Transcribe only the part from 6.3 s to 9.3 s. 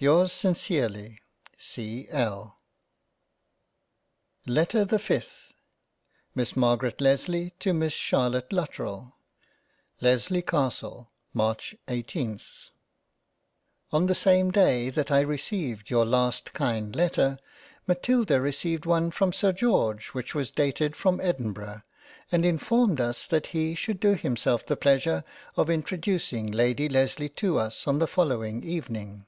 Miss MARGARET LESLEY to Miss CHARLOTTE LUTTERELL